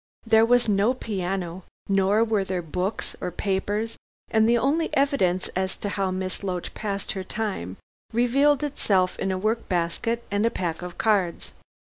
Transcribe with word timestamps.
There 0.25 0.47
was 0.47 0.67
no 0.67 0.95
piano, 0.95 1.63
nor 1.87 2.23
were 2.23 2.43
there 2.43 2.63
books 2.63 3.15
or 3.21 3.29
papers, 3.29 3.97
and 4.31 4.49
the 4.49 4.57
only 4.57 4.89
evidence 4.97 5.47
as 5.49 5.77
to 5.77 5.89
how 5.89 6.09
Miss 6.09 6.43
Loach 6.43 6.73
passed 6.73 7.11
her 7.11 7.23
time 7.23 7.77
revealed 8.11 8.63
itself 8.63 9.19
in 9.19 9.31
a 9.31 9.37
work 9.37 9.69
basket 9.69 10.23
and 10.31 10.43
a 10.43 10.49
pack 10.49 10.81
of 10.81 10.97
cards. 10.97 11.53